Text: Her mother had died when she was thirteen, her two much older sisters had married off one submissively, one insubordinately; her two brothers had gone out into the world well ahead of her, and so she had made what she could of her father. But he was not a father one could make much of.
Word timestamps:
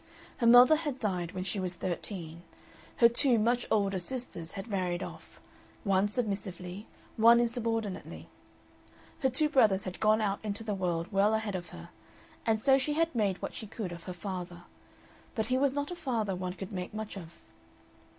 Her 0.37 0.47
mother 0.47 0.77
had 0.77 0.97
died 0.97 1.33
when 1.33 1.43
she 1.43 1.59
was 1.59 1.75
thirteen, 1.75 2.41
her 2.95 3.07
two 3.07 3.37
much 3.37 3.67
older 3.69 3.99
sisters 3.99 4.53
had 4.53 4.65
married 4.67 5.03
off 5.03 5.39
one 5.83 6.07
submissively, 6.07 6.87
one 7.17 7.39
insubordinately; 7.39 8.27
her 9.19 9.29
two 9.29 9.47
brothers 9.47 9.83
had 9.83 9.99
gone 9.99 10.19
out 10.19 10.39
into 10.41 10.63
the 10.63 10.73
world 10.73 11.11
well 11.11 11.35
ahead 11.35 11.53
of 11.53 11.69
her, 11.69 11.89
and 12.47 12.59
so 12.59 12.79
she 12.79 12.93
had 12.93 13.13
made 13.13 13.39
what 13.43 13.53
she 13.53 13.67
could 13.67 13.91
of 13.91 14.05
her 14.05 14.11
father. 14.13 14.63
But 15.35 15.45
he 15.53 15.57
was 15.59 15.73
not 15.73 15.91
a 15.91 15.95
father 15.95 16.35
one 16.35 16.53
could 16.53 16.71
make 16.71 16.95
much 16.95 17.15
of. 17.15 17.39